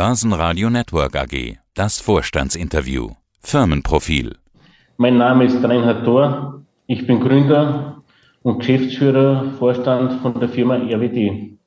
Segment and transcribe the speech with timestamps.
[0.00, 1.58] Börsenradio Network AG.
[1.74, 3.10] Das Vorstandsinterview.
[3.42, 4.38] Firmenprofil.
[4.96, 6.62] Mein Name ist Reinhard Thor.
[6.86, 8.02] Ich bin Gründer
[8.42, 11.58] und Geschäftsführer, Vorstand von der Firma RWT.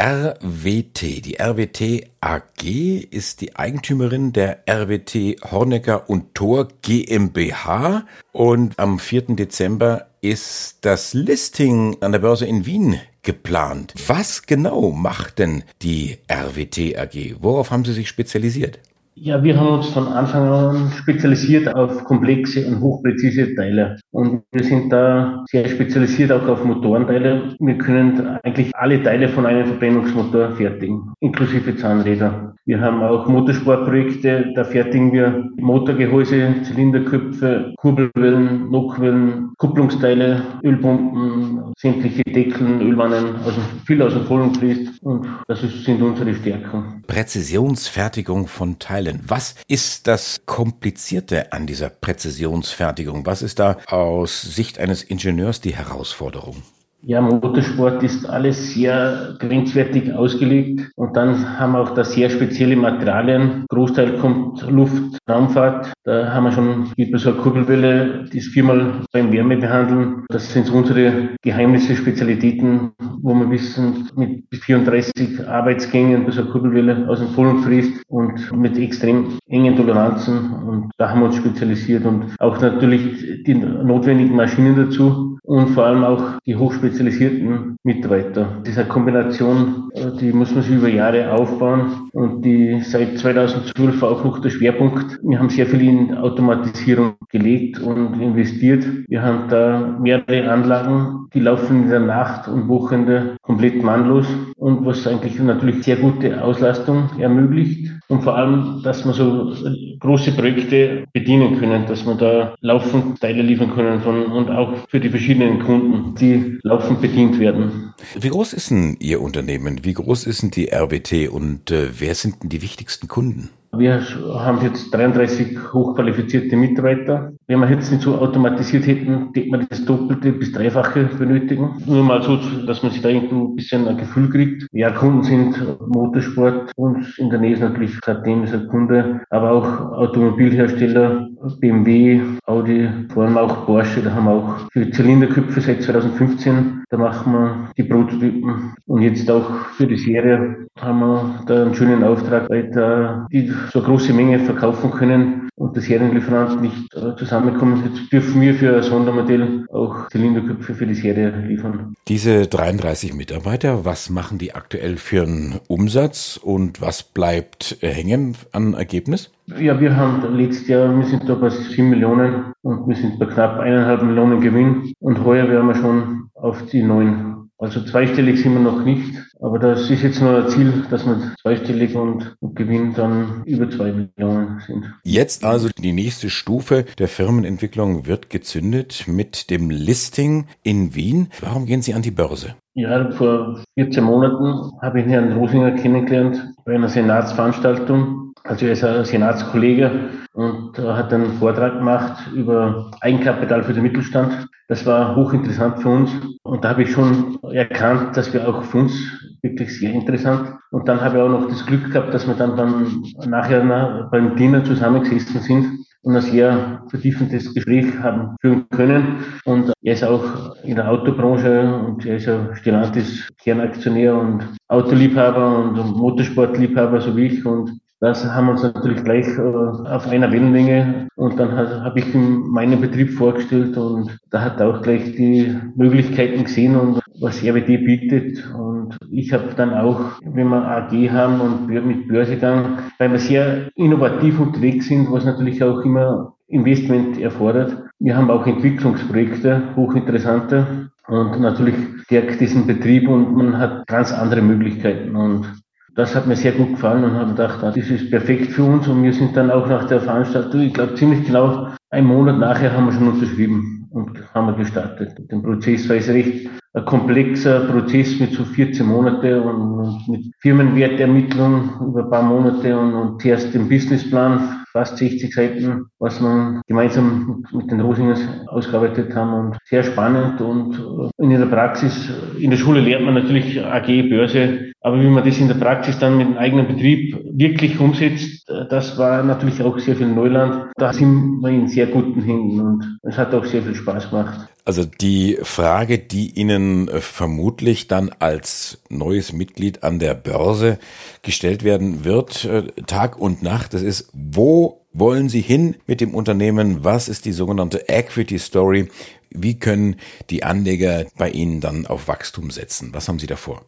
[0.00, 1.02] RWT.
[1.26, 2.64] Die RWT AG
[3.10, 9.36] ist die Eigentümerin der RWT Hornecker und Thor GmbH und am 4.
[9.36, 13.92] Dezember ist das Listing an der Börse in Wien geplant.
[14.06, 17.36] Was genau macht denn die RWT AG?
[17.40, 18.78] Worauf haben Sie sich spezialisiert?
[19.14, 23.98] Ja, wir haben uns von Anfang an spezialisiert auf komplexe und hochpräzise Teile.
[24.10, 27.54] Und wir sind da sehr spezialisiert auch auf Motorenteile.
[27.58, 32.54] Wir können eigentlich alle Teile von einem Verbrennungsmotor fertigen, inklusive Zahnräder.
[32.64, 42.80] Wir haben auch Motorsportprojekte, da fertigen wir Motorgehäuse, Zylinderköpfe, Kurbelwellen, Nockwellen, Kupplungsteile, Ölpumpen, sämtliche Deckeln,
[42.80, 45.02] Ölwannen, also viel aus dem Vollen fließt.
[45.02, 47.02] Und das sind unsere Stärken.
[47.06, 49.20] Präzisionsfertigung von Teilen.
[49.26, 53.26] Was ist das Komplizierte an dieser Präzisionsfertigung?
[53.26, 56.62] Was ist da aus Sicht eines Ingenieurs die Herausforderung?
[57.04, 62.76] Ja, Motorsport ist alles sehr grenzwertig ausgelegt und dann haben wir auch da sehr spezielle
[62.76, 63.66] Materialien.
[63.70, 65.92] Großteil kommt Luft, Raumfahrt.
[66.04, 70.24] Da haben wir schon bei so einer Kurbelwelle, die ist viermal beim Wärme behandeln.
[70.28, 72.92] Das sind unsere Geheimnisse, Spezialitäten,
[73.22, 78.52] wo wir wissen, mit 34 Arbeitsgängen bei so einer Kurbelwelle aus dem Vollen fließt und
[78.52, 80.52] mit extrem engen Toleranzen.
[80.52, 85.86] Und da haben wir uns spezialisiert und auch natürlich die notwendigen Maschinen dazu und vor
[85.86, 88.62] allem auch die hochspezialisierten Mitarbeiter.
[88.66, 94.24] Diese Kombination, äh, die muss man sich über Jahre aufbauen und die seit 2012 auch
[94.24, 95.18] noch der Schwerpunkt.
[95.22, 98.84] Wir haben sehr viel in Automatisierung gelegt und investiert.
[99.08, 103.11] Wir haben da mehrere Anlagen, die laufen in der Nacht und Wochenende
[103.42, 109.12] komplett mannlos und was eigentlich natürlich sehr gute Auslastung ermöglicht und vor allem, dass wir
[109.12, 109.54] so
[110.00, 115.00] große Projekte bedienen können, dass wir da laufend Teile liefern können von, und auch für
[115.00, 117.94] die verschiedenen Kunden, die laufend bedient werden.
[118.20, 119.80] Wie groß ist denn Ihr Unternehmen?
[119.82, 123.50] Wie groß ist denn die RWT und äh, wer sind denn die wichtigsten Kunden?
[123.74, 124.02] Wir
[124.34, 127.32] haben jetzt 33 hochqualifizierte Mitarbeiter.
[127.46, 131.82] Wenn wir jetzt nicht so automatisiert hätten, hätte man das Doppelte bis Dreifache benötigen.
[131.86, 134.66] Nur mal so, dass man sich da ein bisschen ein Gefühl kriegt.
[134.72, 135.56] Ja, Kunden sind
[135.88, 142.20] Motorsport, uns in der Nähe ist natürlich seitdem ist ein Kunde, aber auch Automobilhersteller, BMW,
[142.46, 147.32] Audi, vor allem auch Porsche, da haben wir auch für Zylinderköpfe seit 2015, da machen
[147.32, 152.48] wir die Prototypen und jetzt auch für die Serie haben wir da einen schönen Auftrag,
[152.48, 157.82] weil da die so große Menge verkaufen können und der Serienlieferant nicht äh, zusammenkommen.
[157.84, 161.94] Jetzt dürfen wir für ein Sondermodell auch Zylinderköpfe für die Serie liefern.
[162.08, 168.74] Diese 33 Mitarbeiter, was machen die aktuell für einen Umsatz und was bleibt hängen an
[168.74, 169.30] Ergebnis?
[169.46, 173.26] Ja, wir haben letztes Jahr, wir sind da bei 7 Millionen und wir sind bei
[173.26, 177.32] knapp eineinhalb Millionen Gewinn und heuer werden wir schon auf die 9
[177.62, 181.32] also zweistellig sind wir noch nicht, aber das ist jetzt nur ein Ziel, dass wir
[181.40, 184.92] zweistellig und, und Gewinn dann über zwei Millionen sind.
[185.04, 191.28] Jetzt also die nächste Stufe der Firmenentwicklung wird gezündet mit dem Listing in Wien.
[191.40, 192.56] Warum gehen Sie an die Börse?
[192.74, 198.21] Ja, vor 14 Monaten habe ich Herrn Rosinger kennengelernt bei einer Senatsveranstaltung.
[198.44, 204.48] Also er ist ein Senatskollege und hat einen Vortrag gemacht über Eigenkapital für den Mittelstand.
[204.68, 206.10] Das war hochinteressant für uns
[206.42, 208.94] und da habe ich schon erkannt, dass wir auch für uns
[209.42, 210.54] wirklich sehr interessant.
[210.70, 214.36] Und dann habe ich auch noch das Glück gehabt, dass wir dann beim, nachher beim
[214.36, 219.24] Dinner zusammengesessen sind und ein sehr vertiefendes Gespräch haben führen können.
[219.44, 225.58] Und er ist auch in der Autobranche und er ist ein Stellantis Kernaktionär und Autoliebhaber
[225.58, 227.46] und Motorsportliebhaber, so wie ich.
[227.46, 232.12] Und das haben wir uns natürlich gleich äh, auf einer Wellenlänge und dann habe ich
[232.12, 237.66] meinen Betrieb vorgestellt und da hat er auch gleich die Möglichkeiten gesehen und was RWD
[237.86, 238.44] bietet.
[238.58, 243.68] Und ich habe dann auch, wenn wir AG haben und mit Börsegang, weil wir sehr
[243.76, 247.76] innovativ unterwegs sind, was natürlich auch immer Investment erfordert.
[248.00, 250.90] Wir haben auch Entwicklungsprojekte, hochinteressante.
[251.06, 255.14] Und natürlich stärkt diesen Betrieb und man hat ganz andere Möglichkeiten.
[255.14, 255.61] Und
[255.94, 258.88] das hat mir sehr gut gefallen und habe gedacht, das ist perfekt für uns.
[258.88, 262.72] Und wir sind dann auch nach der Veranstaltung, ich glaube ziemlich genau einen Monat nachher
[262.72, 265.30] haben wir schon unterschrieben und haben wir gestartet.
[265.30, 271.70] Den Prozess war es recht ein komplexer Prozess mit so 14 Monate und, mit Firmenwertermittlung
[271.88, 277.44] über ein paar Monate und, und zuerst den Businessplan, fast 60 Seiten, was wir gemeinsam
[277.52, 282.80] mit den Rosingers ausgearbeitet haben und sehr spannend und in der Praxis, in der Schule
[282.80, 286.36] lernt man natürlich AG, Börse, Aber wie man das in der Praxis dann mit dem
[286.36, 290.72] eigenen Betrieb wirklich umsetzt, das war natürlich auch sehr viel Neuland.
[290.76, 294.48] Da sind wir in sehr guten Händen und es hat auch sehr viel Spaß gemacht.
[294.64, 300.78] Also die Frage, die Ihnen vermutlich dann als neues Mitglied an der Börse
[301.22, 306.14] gestellt werden wird, äh, Tag und Nacht, das ist, wo wollen Sie hin mit dem
[306.14, 306.84] Unternehmen?
[306.84, 308.88] Was ist die sogenannte Equity Story?
[309.30, 309.96] Wie können
[310.30, 312.90] die Anleger bei Ihnen dann auf Wachstum setzen?
[312.92, 313.62] Was haben Sie davor?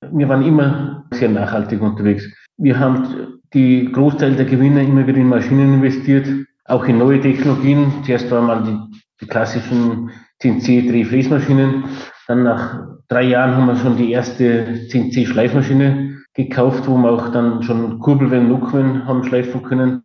[0.00, 2.24] Wir waren immer sehr nachhaltig unterwegs.
[2.56, 6.28] Wir haben die Großteil der Gewinne immer wieder in Maschinen investiert,
[6.66, 7.92] auch in neue Technologien.
[8.04, 10.10] Zuerst waren mal die, die klassischen
[10.40, 11.84] CNC-Drehfräsmaschinen.
[12.28, 17.62] Dann nach drei Jahren haben wir schon die erste CNC-Schleifmaschine gekauft, wo wir auch dann
[17.62, 20.02] schon Kurbelwellen, Nockwellen haben schleifen können.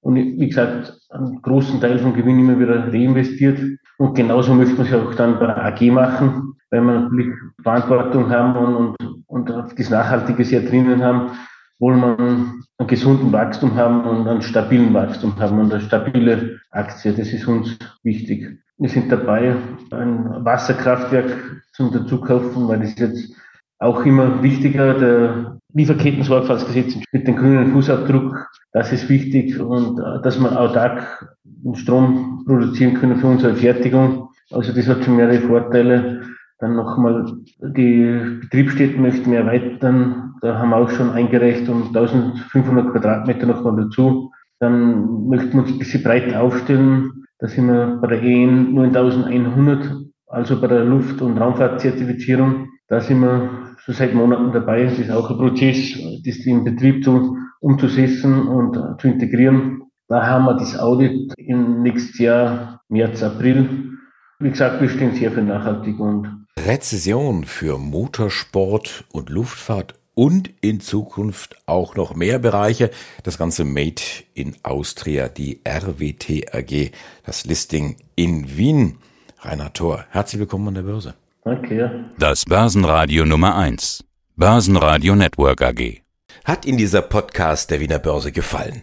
[0.00, 3.58] Und wie gesagt, einen großen Teil vom Gewinn immer wieder reinvestiert.
[3.98, 8.30] Und genauso möchte man es auch dann bei der AG machen, weil wir natürlich Verantwortung
[8.30, 11.30] haben und, und, und das Nachhaltige sehr drinnen haben,
[11.78, 17.12] wollen wir einen gesunden Wachstum haben und einen stabilen Wachstum haben und eine stabile Aktie.
[17.12, 18.58] Das ist uns wichtig.
[18.78, 19.56] Wir sind dabei,
[19.90, 23.32] ein Wasserkraftwerk zum dazukaufen, weil das jetzt
[23.78, 24.94] auch immer wichtiger.
[24.94, 31.36] Der Lieferketten-Sorgfaltsgesetz mit dem grünen Fußabdruck, das ist wichtig und äh, dass wir autark
[31.74, 34.30] Strom produzieren können für unsere Fertigung.
[34.50, 36.22] Also das hat schon mehrere Vorteile.
[36.58, 37.24] Dann nochmal,
[37.60, 40.34] die Betriebsstätten möchten wir erweitern.
[40.40, 44.32] Da haben wir auch schon eingereicht und 1500 Quadratmeter nochmal dazu.
[44.58, 47.24] Dann möchten wir uns ein bisschen breit aufstellen.
[47.38, 49.96] Da sind wir bei der EN 9100,
[50.26, 52.68] also bei der Luft- und Raumfahrtzertifizierung.
[52.88, 54.82] Da sind wir schon seit Monaten dabei.
[54.82, 59.82] Es ist auch ein Prozess, das im Betrieb zu, umzusetzen und zu integrieren.
[60.08, 63.98] Da haben wir das Audit im nächsten Jahr, März, April.
[64.40, 70.80] Wie gesagt, wir stehen sehr für nachhaltig und Rezession für Motorsport und Luftfahrt und in
[70.80, 72.90] Zukunft auch noch mehr Bereiche.
[73.22, 74.02] Das Ganze Made
[74.34, 76.90] in Austria, die RWT AG,
[77.24, 78.98] das Listing in Wien.
[79.40, 81.14] Rainer Thor, herzlich willkommen an der Börse.
[81.44, 82.06] Danke.
[82.18, 84.04] Das Börsenradio Nummer 1.
[84.36, 86.02] Börsenradio Network AG.
[86.44, 88.82] Hat Ihnen dieser Podcast der Wiener Börse gefallen?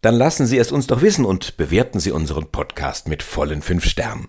[0.00, 3.84] Dann lassen Sie es uns doch wissen und bewerten Sie unseren Podcast mit vollen fünf
[3.84, 4.28] Sternen.